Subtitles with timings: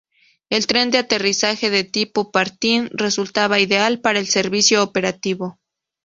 [0.49, 5.59] El tren de aterrizaje de tipo patín resultaba ideal para el servicio operativo.